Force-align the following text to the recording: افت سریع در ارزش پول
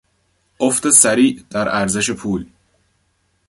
افت 0.59 0.89
سریع 0.89 1.43
در 1.49 1.69
ارزش 1.69 2.11
پول 2.11 2.45